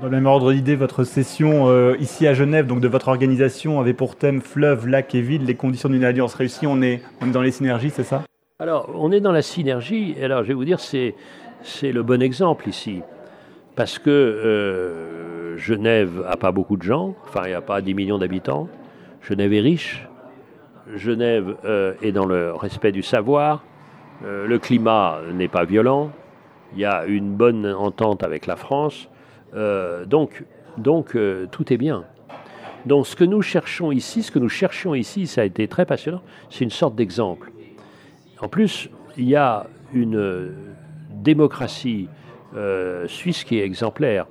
Dans 0.00 0.06
le 0.06 0.10
même 0.12 0.24
ordre 0.24 0.54
d'idée, 0.54 0.74
votre 0.74 1.04
session 1.04 1.68
euh, 1.68 1.96
ici 2.00 2.26
à 2.26 2.32
Genève, 2.32 2.66
donc 2.66 2.80
de 2.80 2.88
votre 2.88 3.08
organisation, 3.08 3.78
avait 3.78 3.92
pour 3.92 4.16
thème 4.16 4.40
fleuve, 4.40 4.86
lac 4.88 5.14
et 5.14 5.20
ville, 5.20 5.44
les 5.44 5.54
conditions 5.54 5.90
d'une 5.90 6.02
alliance 6.02 6.32
réussie. 6.32 6.66
On 6.66 6.80
est, 6.80 7.02
dans 7.30 7.42
les 7.42 7.50
synergies, 7.50 7.90
c'est 7.90 8.02
ça? 8.02 8.22
Alors, 8.58 8.88
on 8.94 9.12
est 9.12 9.20
dans 9.20 9.32
la 9.32 9.42
synergie. 9.42 10.16
Alors, 10.22 10.44
je 10.44 10.48
vais 10.48 10.54
vous 10.54 10.64
dire, 10.64 10.80
c'est, 10.80 11.14
c'est 11.60 11.92
le 11.92 12.02
bon 12.02 12.22
exemple 12.22 12.70
ici. 12.70 13.02
Parce 13.76 13.98
que 13.98 14.08
euh, 14.08 15.58
Genève 15.58 16.22
n'a 16.26 16.38
pas 16.38 16.52
beaucoup 16.52 16.78
de 16.78 16.82
gens, 16.82 17.14
enfin, 17.24 17.42
il 17.44 17.48
n'y 17.48 17.54
a 17.54 17.60
pas 17.60 17.82
10 17.82 17.92
millions 17.92 18.18
d'habitants. 18.18 18.68
Genève 19.20 19.52
est 19.52 19.60
riche. 19.60 20.08
Genève 20.96 21.54
euh, 21.66 21.92
est 22.00 22.12
dans 22.12 22.24
le 22.24 22.54
respect 22.54 22.92
du 22.92 23.02
savoir. 23.02 23.62
le 24.24 24.56
climat 24.58 25.18
n'est 25.34 25.48
pas 25.48 25.64
violent. 25.66 26.12
Il 26.72 26.80
y 26.80 26.86
a 26.86 27.04
une 27.04 27.34
bonne 27.34 27.66
entente 27.66 28.22
avec 28.22 28.46
la 28.46 28.56
France. 28.56 29.10
Euh, 29.54 30.04
donc, 30.04 30.44
donc 30.78 31.16
euh, 31.16 31.46
tout 31.50 31.72
est 31.72 31.76
bien. 31.76 32.04
Donc 32.86 33.06
ce 33.06 33.14
que 33.14 33.24
nous 33.24 33.42
cherchons 33.42 33.92
ici, 33.92 34.22
ce 34.22 34.30
que 34.30 34.38
nous 34.38 34.48
cherchions 34.48 34.94
ici, 34.94 35.26
ça 35.26 35.42
a 35.42 35.44
été 35.44 35.68
très 35.68 35.86
passionnant, 35.86 36.22
c'est 36.50 36.64
une 36.64 36.70
sorte 36.70 36.94
d'exemple. 36.94 37.52
En 38.40 38.48
plus, 38.48 38.90
il 39.16 39.28
y 39.28 39.36
a 39.36 39.66
une 39.92 40.52
démocratie 41.10 42.08
euh, 42.56 43.06
suisse 43.06 43.44
qui 43.44 43.58
est 43.58 43.64
exemplaire. 43.64 44.26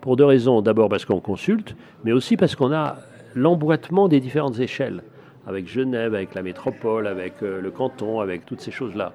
Pour 0.00 0.16
deux 0.16 0.24
raisons. 0.24 0.62
D'abord 0.62 0.88
parce 0.88 1.04
qu'on 1.04 1.20
consulte, 1.20 1.76
mais 2.04 2.12
aussi 2.12 2.38
parce 2.38 2.56
qu'on 2.56 2.72
a 2.72 2.96
l'emboîtement 3.34 4.08
des 4.08 4.18
différentes 4.18 4.58
échelles, 4.58 5.02
avec 5.46 5.68
Genève, 5.68 6.14
avec 6.14 6.34
la 6.34 6.40
métropole, 6.40 7.06
avec 7.06 7.42
le 7.42 7.70
canton, 7.70 8.20
avec 8.20 8.46
toutes 8.46 8.62
ces 8.62 8.70
choses-là. 8.70 9.12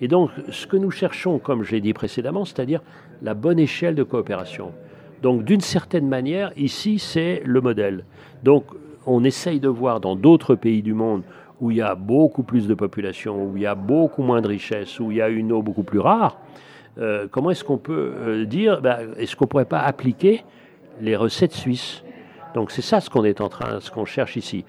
Et 0.00 0.06
donc, 0.06 0.30
ce 0.50 0.68
que 0.68 0.76
nous 0.76 0.92
cherchons, 0.92 1.40
comme 1.40 1.64
j'ai 1.64 1.80
dit 1.80 1.92
précédemment, 1.92 2.44
c'est-à-dire 2.44 2.80
la 3.22 3.34
bonne 3.34 3.58
échelle 3.58 3.96
de 3.96 4.04
coopération. 4.04 4.72
Donc 5.22 5.44
d'une 5.44 5.60
certaine 5.60 6.08
manière, 6.08 6.52
ici, 6.56 6.98
c'est 6.98 7.42
le 7.44 7.60
modèle. 7.60 8.04
Donc 8.42 8.64
on 9.06 9.24
essaye 9.24 9.60
de 9.60 9.68
voir 9.68 10.00
dans 10.00 10.16
d'autres 10.16 10.54
pays 10.54 10.82
du 10.82 10.94
monde 10.94 11.22
où 11.60 11.70
il 11.70 11.76
y 11.76 11.82
a 11.82 11.94
beaucoup 11.94 12.42
plus 12.42 12.66
de 12.66 12.74
population, 12.74 13.44
où 13.44 13.56
il 13.56 13.62
y 13.62 13.66
a 13.66 13.74
beaucoup 13.74 14.22
moins 14.22 14.40
de 14.40 14.48
richesses, 14.48 14.98
où 14.98 15.10
il 15.10 15.18
y 15.18 15.22
a 15.22 15.28
une 15.28 15.52
eau 15.52 15.62
beaucoup 15.62 15.82
plus 15.82 15.98
rare, 15.98 16.38
euh, 16.98 17.26
comment 17.30 17.50
est-ce 17.50 17.64
qu'on 17.64 17.78
peut 17.78 18.12
euh, 18.16 18.44
dire, 18.46 18.80
ben, 18.80 18.98
est-ce 19.18 19.36
qu'on 19.36 19.44
ne 19.44 19.48
pourrait 19.50 19.64
pas 19.64 19.80
appliquer 19.80 20.42
les 21.00 21.16
recettes 21.16 21.52
suisses? 21.52 22.02
Donc 22.54 22.70
c'est 22.70 22.82
ça 22.82 23.00
ce 23.00 23.10
qu'on 23.10 23.24
est 23.24 23.40
en 23.40 23.48
train, 23.48 23.80
ce 23.80 23.90
qu'on 23.90 24.04
cherche 24.04 24.36
ici. 24.36 24.64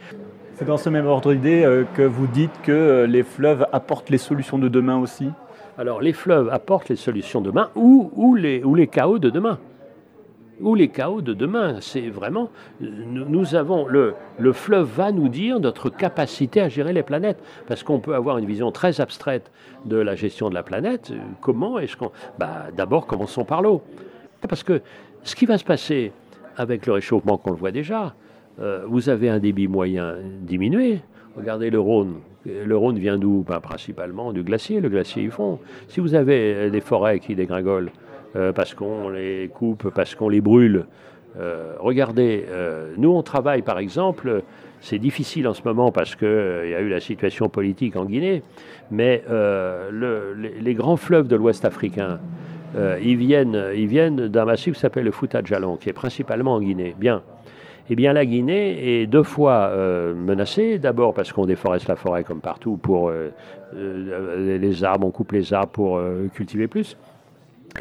C'est 0.55 0.65
dans 0.65 0.77
ce 0.77 0.89
même 0.89 1.07
ordre 1.07 1.33
d'idée 1.33 1.63
euh, 1.63 1.85
que 1.95 2.03
vous 2.03 2.27
dites 2.27 2.51
que 2.63 3.05
les 3.09 3.23
fleuves 3.23 3.65
apportent 3.71 4.09
les 4.09 4.17
solutions 4.17 4.59
de 4.59 4.67
demain 4.67 4.97
aussi? 4.97 5.29
Alors 5.77 6.01
les 6.01 6.13
fleuves 6.13 6.49
apportent 6.51 6.89
les 6.89 6.95
solutions 6.97 7.41
de 7.41 7.47
demain 7.47 7.69
ou, 7.75 8.11
ou, 8.15 8.35
les, 8.35 8.63
ou 8.63 8.75
les 8.75 8.87
chaos 8.87 9.17
de 9.17 9.29
demain 9.29 9.57
ou 10.61 10.75
les 10.75 10.87
chaos 10.87 11.21
de 11.21 11.33
demain. 11.33 11.77
C'est 11.81 12.09
vraiment, 12.09 12.49
nous 12.79 13.55
avons, 13.55 13.87
le, 13.87 14.13
le 14.39 14.53
fleuve 14.53 14.87
va 14.95 15.11
nous 15.11 15.29
dire 15.29 15.59
notre 15.59 15.89
capacité 15.89 16.61
à 16.61 16.69
gérer 16.69 16.93
les 16.93 17.03
planètes, 17.03 17.39
parce 17.67 17.83
qu'on 17.83 17.99
peut 17.99 18.15
avoir 18.15 18.37
une 18.37 18.45
vision 18.45 18.71
très 18.71 19.01
abstraite 19.01 19.51
de 19.85 19.97
la 19.97 20.15
gestion 20.15 20.49
de 20.49 20.53
la 20.53 20.63
planète. 20.63 21.11
Comment 21.41 21.79
est-ce 21.79 21.97
qu'on... 21.97 22.11
Bah, 22.37 22.67
D'abord, 22.75 23.07
commençons 23.07 23.45
par 23.45 23.61
l'eau. 23.61 23.81
Parce 24.47 24.63
que 24.63 24.81
ce 25.23 25.35
qui 25.35 25.45
va 25.45 25.57
se 25.57 25.63
passer 25.63 26.11
avec 26.57 26.85
le 26.85 26.93
réchauffement 26.93 27.37
qu'on 27.37 27.51
le 27.51 27.57
voit 27.57 27.71
déjà, 27.71 28.15
euh, 28.59 28.83
vous 28.87 29.09
avez 29.09 29.29
un 29.29 29.39
débit 29.39 29.67
moyen 29.67 30.15
diminué. 30.41 30.99
Regardez 31.35 31.69
le 31.69 31.79
Rhône. 31.79 32.15
Le 32.45 32.75
Rhône 32.75 32.97
vient 32.97 33.17
d'où? 33.17 33.45
Ben, 33.47 33.59
Principalement 33.59 34.33
du 34.33 34.43
glacier, 34.43 34.81
le 34.81 34.89
glacier 34.89 35.23
du 35.23 35.31
fond. 35.31 35.59
Si 35.87 35.99
vous 35.99 36.15
avez 36.15 36.69
des 36.69 36.81
forêts 36.81 37.19
qui 37.19 37.35
dégringolent 37.35 37.89
euh, 37.89 38.10
parce 38.55 38.73
qu'on 38.73 39.09
les 39.09 39.49
coupe, 39.53 39.89
parce 39.89 40.15
qu'on 40.15 40.29
les 40.29 40.41
brûle, 40.41 40.85
euh, 41.39 41.75
regardez, 41.79 42.45
nous 42.97 43.11
on 43.11 43.23
travaille 43.23 43.61
par 43.61 43.79
exemple, 43.79 44.43
c'est 44.79 44.99
difficile 44.99 45.47
en 45.47 45.53
ce 45.53 45.61
moment 45.63 45.91
parce 45.91 46.15
qu'il 46.15 46.27
y 46.27 46.75
a 46.75 46.81
eu 46.81 46.89
la 46.89 46.99
situation 46.99 47.49
politique 47.49 47.95
en 47.95 48.05
Guinée, 48.05 48.43
mais 48.89 49.23
les, 49.91 50.73
grands 50.73 50.97
fleuves 50.97 51.27
de 51.27 51.35
l'Ouest 51.35 51.65
africain, 51.65 52.19
ils 52.75 53.17
viennent, 53.17 53.61
ils 53.75 53.87
viennent 53.87 54.27
d'un 54.27 54.45
massif 54.45 54.75
qui 54.75 54.79
s'appelle 54.79 55.05
le 55.05 55.11
Fouta 55.11 55.41
Djalon, 55.43 55.77
qui 55.77 55.89
est 55.89 55.93
principalement 55.93 56.55
en 56.55 56.61
Guinée. 56.61 56.95
Bien 56.97 57.23
eh 57.93 57.95
bien 57.95 58.13
la 58.13 58.25
Guinée 58.25 59.01
est 59.01 59.05
deux 59.05 59.23
fois 59.23 59.69
euh, 59.71 60.13
menacée. 60.13 60.79
D'abord 60.79 61.13
parce 61.13 61.33
qu'on 61.33 61.45
déforeste 61.45 61.89
la 61.89 61.97
forêt 61.97 62.23
comme 62.23 62.39
partout 62.39 62.77
pour 62.77 63.09
euh, 63.09 63.33
euh, 63.75 64.57
les 64.57 64.83
arbres, 64.85 65.07
on 65.07 65.11
coupe 65.11 65.33
les 65.33 65.53
arbres 65.53 65.71
pour 65.71 66.01
cultiver 66.33 66.69
plus, 66.69 66.95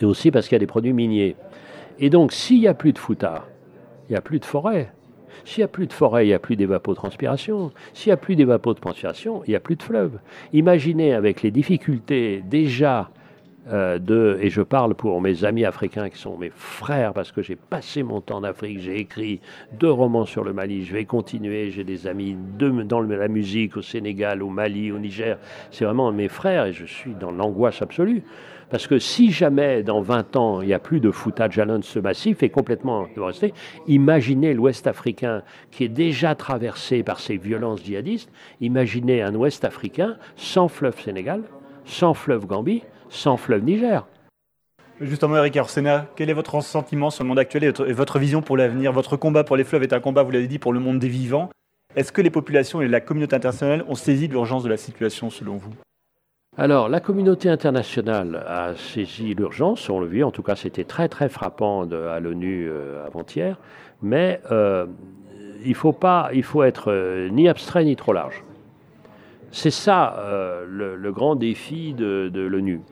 et 0.01 0.05
aussi 0.05 0.31
parce 0.31 0.47
qu'il 0.47 0.55
y 0.55 0.57
a 0.57 0.61
des 0.61 0.67
produits 0.67 0.93
miniers. 0.93 1.37
Et 1.99 2.11
donc 2.11 2.33
s'il 2.33 2.61
n'y 2.61 2.69
a 2.69 2.75
plus 2.75 2.93
de 2.93 2.99
fouta, 2.99 3.47
il 4.09 4.13
n'y 4.13 4.19
a 4.19 4.23
plus 4.23 4.39
de 4.39 4.45
forêt. 4.45 4.93
S'il 5.45 5.61
n'y 5.61 5.65
a 5.65 5.69
plus 5.69 5.87
de 5.87 5.93
forêt, 5.93 6.27
il 6.27 6.29
n'y 6.29 6.35
a 6.35 6.39
plus 6.39 6.57
d'évapotranspiration. 6.57 7.73
S'il 7.95 8.11
n'y 8.11 8.15
a 8.15 8.17
plus 8.17 8.37
d'évapotranspiration, 8.37 9.43
il 9.47 9.51
n'y 9.51 9.57
a 9.57 9.61
plus 9.61 9.77
de 9.77 9.83
fleuve. 9.83 10.19
Imaginez 10.53 11.15
avec 11.15 11.43
les 11.43 11.51
difficultés 11.51 12.43
déjà 12.47 13.11
euh, 13.69 14.39
et 14.41 14.49
je 14.49 14.63
parle 14.63 14.95
pour 14.95 15.21
mes 15.21 15.45
amis 15.45 15.65
africains 15.65 16.09
qui 16.09 16.19
sont 16.19 16.37
mes 16.39 16.51
frères, 16.55 17.13
parce 17.13 17.31
que 17.31 17.43
j'ai 17.43 17.57
passé 17.57 18.03
mon 18.03 18.21
temps 18.21 18.39
en 18.39 18.45
Afrique, 18.45 18.81
j'ai 18.81 18.99
écrit 18.99 19.41
deux 19.79 19.91
romans 19.91 20.25
sur 20.25 20.45
le 20.45 20.53
Mali, 20.53 20.85
je 20.85 20.95
vais 20.95 21.05
continuer, 21.05 21.71
j'ai 21.71 21.85
des 21.85 22.07
amis 22.07 22.37
dans 22.59 23.01
la 23.01 23.29
musique 23.29 23.77
au 23.77 23.83
Sénégal, 23.83 24.43
au 24.43 24.49
Mali, 24.49 24.91
au 24.91 24.99
Niger, 24.99 25.39
c'est 25.71 25.85
vraiment 25.85 26.11
mes 26.11 26.29
frères 26.29 26.67
et 26.67 26.73
je 26.73 26.87
suis 26.87 27.15
dans 27.15 27.31
l'angoisse 27.31 27.83
absolue. 27.83 28.23
Parce 28.71 28.87
que 28.87 29.01
si 29.01 29.33
jamais 29.33 29.83
dans 29.83 30.01
20 30.01 30.37
ans 30.37 30.63
il 30.63 30.69
n'y 30.69 30.75
a 30.75 30.79
plus 30.79 31.01
de 31.01 31.11
foutage 31.11 31.59
à 31.59 31.67
ce 31.83 31.99
massif 31.99 32.43
est 32.45 32.51
complètement 32.51 33.09
dévasté, 33.15 33.53
imaginez 33.89 34.55
l'Ouest 34.55 34.87
africain 34.87 35.43
qui 35.73 35.85
est 35.85 35.89
déjà 35.89 36.37
traversé 36.37 37.03
par 37.03 37.19
ces 37.19 37.37
violences 37.37 37.85
djihadistes, 37.85 38.31
imaginez 38.61 39.23
un 39.23 39.35
Ouest 39.35 39.65
africain 39.65 40.17
sans 40.37 40.69
fleuve 40.69 41.01
Sénégal, 41.01 41.43
sans 41.85 42.15
fleuve 42.15 42.47
Gambie, 42.47 42.85
sans 43.11 43.37
fleuve 43.37 43.63
Niger. 43.65 44.07
Justement, 45.01 45.37
Eric 45.39 45.57
Arsena, 45.57 46.07
quel 46.15 46.29
est 46.29 46.35
votre 46.35 46.61
sentiment 46.63 47.09
sur 47.09 47.25
le 47.25 47.29
monde 47.29 47.39
actuel 47.39 47.65
et 47.65 47.93
votre 47.93 48.19
vision 48.19 48.43
pour 48.43 48.59
l'avenir? 48.59 48.93
Votre 48.93 49.17
combat 49.17 49.45
pour 49.45 49.57
les 49.57 49.65
fleuves 49.65 49.83
est 49.83 49.95
un 49.95 50.01
combat, 50.01 50.23
vous 50.23 50.31
l'avez 50.31 50.47
dit, 50.47 50.59
pour 50.59 50.75
le 50.75 50.81
monde 50.81 50.99
des 50.99 51.09
vivants. 51.09 51.49
Est-ce 51.97 52.13
que 52.13 52.21
les 52.21 52.31
populations 52.31 52.83
et 52.83 52.89
la 52.89 53.01
communauté 53.01 53.35
internationale 53.35 53.85
ont 53.89 53.95
saisi 53.95 54.29
l'urgence 54.29 54.63
de 54.63 54.69
la 54.69 54.77
situation 54.77 55.31
selon 55.31 55.57
vous? 55.57 55.73
Alors, 56.59 56.91
la 56.91 57.01
communauté 57.01 57.49
internationale 57.49 58.45
a 58.47 58.75
saisi 58.75 59.35
l'urgence, 59.35 59.89
on 59.89 60.01
le 60.01 60.07
vit, 60.07 60.23
en 60.23 60.31
tout 60.31 60.43
cas 60.43 60.55
c'était 60.55 60.85
très 60.85 61.09
très 61.09 61.31
frappant 61.31 61.83
à 61.83 62.21
l'ONU 62.21 62.69
euh, 62.69 63.07
avant-hier, 63.07 63.57
mais 64.03 64.41
euh, 64.51 64.87
il, 65.65 65.75
faut 65.75 65.93
pas, 65.93 66.29
il 66.35 66.43
faut 66.43 66.63
être 66.63 66.93
euh, 66.93 67.29
ni 67.31 67.49
abstrait 67.49 67.85
ni 67.85 67.97
trop 67.97 68.13
large. 68.13 68.45
C'est 69.53 69.71
ça 69.71 70.23
le, 70.69 71.11
grand 71.11 71.35
défi 71.35 71.93
de 71.93 72.41
l'ONU. 72.41 72.83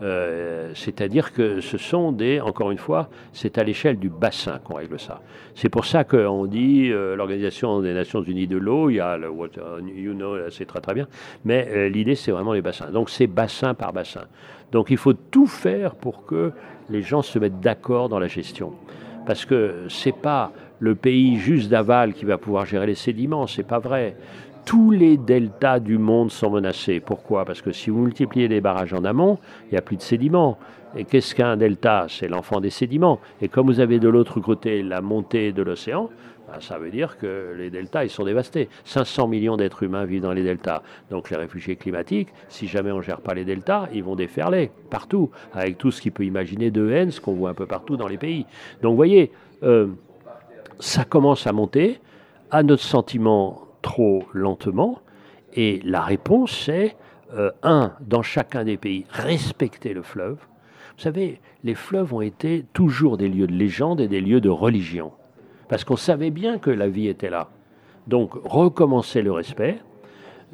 Euh, 0.00 0.70
c'est-à-dire 0.74 1.32
que 1.32 1.60
ce 1.60 1.76
sont 1.76 2.12
des, 2.12 2.40
encore 2.40 2.70
une 2.70 2.78
fois, 2.78 3.08
c'est 3.32 3.58
à 3.58 3.64
l'échelle 3.64 3.98
du 3.98 4.08
bassin 4.08 4.60
qu'on 4.62 4.74
règle 4.74 4.98
ça. 5.00 5.20
C'est 5.54 5.68
pour 5.68 5.84
ça 5.84 6.04
qu'on 6.04 6.46
dit 6.46 6.90
euh, 6.90 7.16
l'Organisation 7.16 7.80
des 7.80 7.92
Nations 7.94 8.22
Unies 8.22 8.46
de 8.46 8.56
l'eau, 8.56 8.90
il 8.90 8.96
y 8.96 9.00
a 9.00 9.16
le 9.16 9.28
Water, 9.28 9.80
you 9.80 10.14
know, 10.14 10.36
c'est 10.50 10.66
très 10.66 10.80
très 10.80 10.94
bien, 10.94 11.08
mais 11.44 11.68
euh, 11.70 11.88
l'idée 11.88 12.14
c'est 12.14 12.30
vraiment 12.30 12.52
les 12.52 12.62
bassins. 12.62 12.90
Donc 12.90 13.10
c'est 13.10 13.26
bassin 13.26 13.74
par 13.74 13.92
bassin. 13.92 14.24
Donc 14.70 14.90
il 14.90 14.98
faut 14.98 15.14
tout 15.14 15.46
faire 15.46 15.94
pour 15.94 16.24
que 16.26 16.52
les 16.90 17.02
gens 17.02 17.22
se 17.22 17.38
mettent 17.38 17.60
d'accord 17.60 18.08
dans 18.08 18.20
la 18.20 18.28
gestion. 18.28 18.72
Parce 19.26 19.44
que 19.44 19.86
c'est 19.88 20.16
pas 20.16 20.52
le 20.80 20.94
pays 20.94 21.36
juste 21.38 21.68
d'aval 21.68 22.14
qui 22.14 22.24
va 22.24 22.38
pouvoir 22.38 22.64
gérer 22.64 22.86
les 22.86 22.94
sédiments, 22.94 23.46
c'est 23.46 23.66
pas 23.66 23.80
vrai 23.80 24.16
tous 24.68 24.90
les 24.90 25.16
deltas 25.16 25.80
du 25.80 25.96
monde 25.96 26.30
sont 26.30 26.50
menacés. 26.50 27.00
Pourquoi? 27.00 27.46
Parce 27.46 27.62
que 27.62 27.72
si 27.72 27.88
vous 27.88 28.00
multipliez 28.00 28.48
les 28.48 28.60
barrages 28.60 28.92
en 28.92 29.02
amont, 29.02 29.38
il 29.64 29.72
n'y 29.72 29.78
a 29.78 29.80
plus 29.80 29.96
de 29.96 30.02
sédiments. 30.02 30.58
Et 30.94 31.06
qu'est-ce 31.06 31.34
qu'un 31.34 31.56
delta? 31.56 32.04
C'est 32.10 32.28
l'enfant 32.28 32.60
des 32.60 32.68
sédiments. 32.68 33.18
Et 33.40 33.48
comme 33.48 33.66
vous 33.66 33.80
avez 33.80 33.98
de 33.98 34.10
l'autre 34.10 34.40
côté 34.40 34.82
la 34.82 35.00
montée 35.00 35.52
de 35.52 35.62
l'océan, 35.62 36.10
ben, 36.46 36.60
ça 36.60 36.76
veut 36.76 36.90
dire 36.90 37.16
que 37.16 37.54
les 37.56 37.70
deltas, 37.70 38.04
ils 38.04 38.10
sont 38.10 38.26
dévastés. 38.26 38.68
500 38.84 39.26
millions 39.28 39.56
d'êtres 39.56 39.84
humains 39.84 40.04
vivent 40.04 40.20
dans 40.20 40.34
les 40.34 40.44
deltas. 40.44 40.82
Donc 41.10 41.30
les 41.30 41.38
réfugiés 41.38 41.76
climatiques, 41.76 42.28
si 42.50 42.68
jamais 42.68 42.92
on 42.92 42.98
ne 42.98 43.02
gère 43.02 43.22
pas 43.22 43.32
les 43.32 43.46
deltas, 43.46 43.88
ils 43.94 44.04
vont 44.04 44.16
déferler 44.16 44.70
partout, 44.90 45.30
avec 45.54 45.78
tout 45.78 45.90
ce 45.90 46.02
qu'il 46.02 46.12
peut 46.12 46.26
imaginer 46.26 46.70
de 46.70 46.90
haine, 46.90 47.10
ce 47.10 47.22
qu'on 47.22 47.32
voit 47.32 47.48
un 47.48 47.54
peu 47.54 47.66
partout 47.66 47.96
dans 47.96 48.06
les 48.06 48.18
pays. 48.18 48.44
Donc 48.82 48.90
vous 48.90 48.96
voyez, 48.96 49.32
euh, 49.62 49.86
ça 50.78 51.04
commence 51.04 51.46
à 51.46 51.54
monter. 51.54 52.00
À 52.50 52.62
notre 52.62 52.82
sentiment, 52.82 53.67
trop 53.82 54.24
lentement. 54.32 55.00
Et 55.54 55.80
la 55.84 56.02
réponse, 56.02 56.52
c'est, 56.64 56.96
euh, 57.34 57.50
un, 57.62 57.92
dans 58.00 58.22
chacun 58.22 58.64
des 58.64 58.76
pays, 58.76 59.04
respecter 59.10 59.92
le 59.92 60.02
fleuve. 60.02 60.38
Vous 60.96 61.02
savez, 61.02 61.40
les 61.62 61.74
fleuves 61.74 62.14
ont 62.14 62.20
été 62.20 62.64
toujours 62.72 63.16
des 63.16 63.28
lieux 63.28 63.46
de 63.46 63.52
légende 63.52 64.00
et 64.00 64.08
des 64.08 64.20
lieux 64.20 64.40
de 64.40 64.48
religion. 64.48 65.12
Parce 65.68 65.84
qu'on 65.84 65.96
savait 65.96 66.30
bien 66.30 66.58
que 66.58 66.70
la 66.70 66.88
vie 66.88 67.08
était 67.08 67.30
là. 67.30 67.48
Donc, 68.06 68.32
recommencer 68.44 69.20
le 69.20 69.32
respect, 69.32 69.78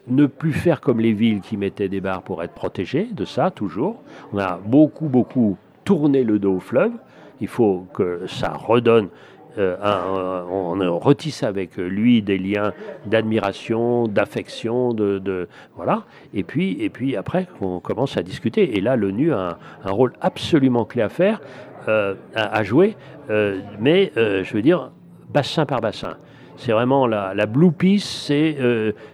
ne 0.08 0.26
plus 0.26 0.52
faire 0.52 0.80
comme 0.80 1.00
les 1.00 1.12
villes 1.12 1.40
qui 1.40 1.56
mettaient 1.56 1.88
des 1.88 2.00
barres 2.00 2.22
pour 2.22 2.42
être 2.42 2.52
protégées, 2.52 3.08
de 3.12 3.24
ça, 3.24 3.50
toujours. 3.50 4.02
On 4.32 4.38
a 4.38 4.58
beaucoup, 4.58 5.08
beaucoup 5.08 5.56
tourné 5.84 6.24
le 6.24 6.38
dos 6.38 6.56
au 6.56 6.60
fleuve. 6.60 6.92
Il 7.40 7.48
faut 7.48 7.86
que 7.94 8.26
ça 8.26 8.52
redonne 8.52 9.08
euh, 9.56 10.42
on 10.50 10.98
retisse 10.98 11.42
avec 11.42 11.76
lui 11.76 12.22
des 12.22 12.38
liens 12.38 12.72
d'admiration, 13.06 14.08
d'affection, 14.08 14.92
de, 14.92 15.48
voilà. 15.76 16.04
Et 16.32 16.42
puis, 16.42 16.76
et 16.80 16.90
puis 16.90 17.16
après, 17.16 17.46
on 17.60 17.80
commence 17.80 18.16
à 18.16 18.22
discuter. 18.22 18.76
Et 18.76 18.80
là, 18.80 18.96
l'ONU 18.96 19.32
a 19.32 19.58
un, 19.84 19.90
rôle 19.90 20.12
absolument 20.20 20.84
clé 20.84 21.02
à 21.02 21.08
faire, 21.08 21.40
euh, 21.88 22.14
à, 22.34 22.62
jouer. 22.62 22.96
Euh, 23.30 23.60
mais 23.80 24.12
je 24.16 24.52
veux 24.52 24.62
dire, 24.62 24.90
bassin 25.32 25.66
par 25.66 25.80
bassin. 25.80 26.16
C'est 26.56 26.72
vraiment 26.72 27.06
la, 27.06 27.46
blue 27.46 27.72
piece, 27.72 28.32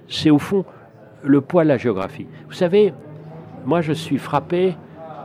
c'est 0.08 0.30
au 0.30 0.38
fond 0.38 0.64
le 1.22 1.40
poids 1.42 1.64
de 1.64 1.68
la 1.68 1.76
géographie. 1.76 2.26
Vous 2.46 2.54
savez, 2.54 2.94
moi, 3.66 3.82
je 3.82 3.92
suis 3.92 4.18
frappé 4.18 4.74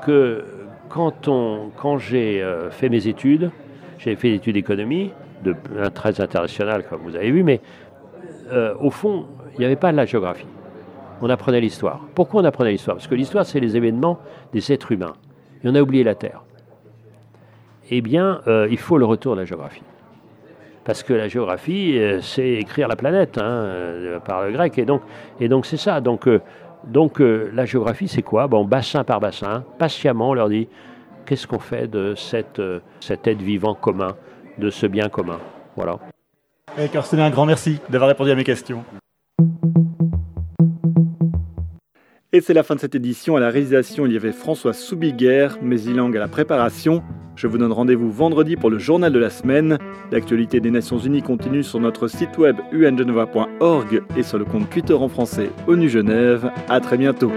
que 0.05 0.43
quand, 0.89 1.29
quand 1.77 1.97
j'ai 1.97 2.45
fait 2.71 2.89
mes 2.89 3.07
études, 3.07 3.51
j'ai 3.97 4.15
fait 4.15 4.29
des 4.29 4.35
études 4.35 4.55
d'économie, 4.55 5.11
de, 5.43 5.55
très 5.93 6.21
international, 6.21 6.85
comme 6.87 7.01
vous 7.01 7.15
avez 7.15 7.31
vu, 7.31 7.43
mais 7.43 7.61
euh, 8.51 8.75
au 8.79 8.89
fond, 8.89 9.25
il 9.53 9.59
n'y 9.59 9.65
avait 9.65 9.75
pas 9.75 9.91
de 9.91 9.97
la 9.97 10.05
géographie. 10.05 10.47
On 11.21 11.29
apprenait 11.29 11.61
l'histoire. 11.61 12.01
Pourquoi 12.13 12.41
on 12.41 12.45
apprenait 12.45 12.71
l'histoire? 12.71 12.97
Parce 12.97 13.07
que 13.07 13.15
l'histoire, 13.15 13.45
c'est 13.45 13.59
les 13.59 13.77
événements 13.77 14.19
des 14.53 14.71
êtres 14.71 14.91
humains. 14.91 15.13
Et 15.63 15.69
on 15.69 15.75
a 15.75 15.81
oublié 15.81 16.03
la 16.03 16.15
Terre. 16.15 16.43
Eh 17.89 18.01
bien, 18.01 18.41
euh, 18.47 18.67
il 18.69 18.77
faut 18.77 18.97
le 18.97 19.05
retour 19.05 19.35
de 19.35 19.41
la 19.41 19.45
géographie. 19.45 19.83
Parce 20.83 21.03
que 21.03 21.13
la 21.13 21.27
géographie, 21.27 21.97
euh, 21.97 22.21
c'est 22.21 22.49
écrire 22.53 22.87
la 22.87 22.95
planète, 22.95 23.37
hein, 23.37 24.19
par 24.25 24.45
le 24.45 24.51
grec. 24.51 24.77
Et 24.77 24.85
donc, 24.85 25.01
et 25.39 25.47
donc 25.47 25.65
c'est 25.65 25.77
ça. 25.77 26.01
Donc, 26.01 26.27
donc 26.83 27.19
la 27.19 27.65
géographie, 27.65 28.07
c'est 28.07 28.21
quoi? 28.21 28.47
Bon, 28.47 28.65
bassin 28.65 29.03
par 29.03 29.19
bassin, 29.19 29.63
patiemment, 29.79 30.31
on 30.31 30.33
leur 30.33 30.49
dit 30.49 30.67
qu'est-ce 31.25 31.47
qu'on 31.47 31.59
fait 31.59 31.87
de 31.87 32.15
cette, 32.15 32.59
euh, 32.59 32.79
cet 32.99 33.27
être 33.27 33.41
vivant 33.41 33.75
commun, 33.75 34.15
de 34.57 34.69
ce 34.69 34.85
bien 34.85 35.09
commun? 35.09 35.39
Voilà. 35.75 35.99
Eric 36.77 36.95
un 36.95 37.29
grand 37.29 37.45
merci 37.45 37.79
d'avoir 37.89 38.09
répondu 38.09 38.31
à 38.31 38.35
mes 38.35 38.43
questions. 38.43 38.83
Et 42.33 42.41
c'est 42.41 42.53
la 42.53 42.63
fin 42.63 42.75
de 42.75 42.81
cette 42.81 42.95
édition. 42.95 43.37
À 43.37 43.39
la 43.39 43.49
réalisation, 43.49 44.05
il 44.05 44.11
y 44.11 44.17
avait 44.17 44.33
François 44.33 44.73
Soubiguer, 44.73 45.47
Mézilang 45.61 46.11
à 46.13 46.19
la 46.19 46.27
préparation. 46.27 47.01
Je 47.37 47.47
vous 47.47 47.57
donne 47.57 47.71
rendez-vous 47.71 48.11
vendredi 48.11 48.57
pour 48.57 48.69
le 48.69 48.77
journal 48.77 49.11
de 49.11 49.19
la 49.19 49.29
semaine. 49.29 49.77
L'actualité 50.11 50.59
des 50.59 50.71
Nations 50.71 50.97
Unies 50.97 51.21
continue 51.21 51.63
sur 51.63 51.79
notre 51.79 52.07
site 52.07 52.37
web 52.37 52.57
ungeneva.org 52.73 54.03
et 54.17 54.23
sur 54.23 54.37
le 54.37 54.45
compte 54.45 54.69
Twitter 54.69 54.93
en 54.93 55.07
français 55.07 55.49
ONU 55.67 55.87
Genève. 55.87 56.51
À 56.67 56.81
très 56.81 56.97
bientôt. 56.97 57.31